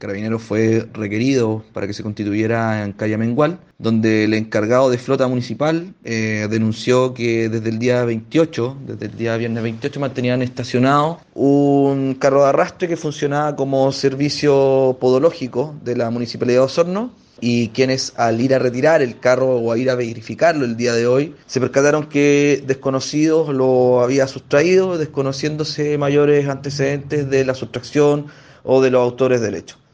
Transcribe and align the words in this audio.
Carabineros 0.00 0.40
fue 0.40 0.88
requerido 0.94 1.62
para 1.74 1.86
que 1.86 1.92
se 1.92 2.02
constituyera 2.02 2.82
en 2.82 2.92
Calle 2.94 3.18
Mengual, 3.18 3.58
donde 3.76 4.24
el 4.24 4.32
encargado 4.32 4.88
de 4.88 4.96
flota 4.96 5.28
municipal 5.28 5.92
eh, 6.04 6.48
denunció 6.50 7.12
que 7.12 7.50
desde 7.50 7.68
el 7.68 7.78
día 7.78 8.02
28, 8.06 8.78
desde 8.86 9.06
el 9.06 9.16
día 9.18 9.36
viernes 9.36 9.62
28, 9.62 10.00
mantenían 10.00 10.40
estacionado 10.40 11.20
un 11.34 12.14
carro 12.14 12.44
de 12.44 12.48
arrastre 12.48 12.88
que 12.88 12.96
funcionaba 12.96 13.54
como 13.56 13.92
servicio 13.92 14.96
podológico 14.98 15.74
de 15.84 15.96
la 15.96 16.08
Municipalidad 16.08 16.60
de 16.60 16.64
Osorno 16.64 17.10
y 17.42 17.68
quienes 17.68 18.14
al 18.16 18.40
ir 18.40 18.54
a 18.54 18.58
retirar 18.58 19.02
el 19.02 19.20
carro 19.20 19.56
o 19.56 19.70
a 19.70 19.76
ir 19.76 19.90
a 19.90 19.96
verificarlo 19.96 20.64
el 20.64 20.78
día 20.78 20.94
de 20.94 21.06
hoy 21.06 21.34
se 21.44 21.60
percataron 21.60 22.06
que 22.06 22.64
desconocidos 22.66 23.54
lo 23.54 24.00
había 24.00 24.26
sustraído, 24.28 24.96
desconociéndose 24.96 25.98
mayores 25.98 26.48
antecedentes 26.48 27.28
de 27.28 27.44
la 27.44 27.54
sustracción 27.54 28.28
o 28.64 28.80
de 28.80 28.90
los 28.90 29.02
autores 29.02 29.42
del 29.42 29.56
hecho. 29.56 29.79